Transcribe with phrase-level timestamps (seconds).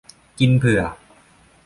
[0.39, 0.81] กินเผื่อ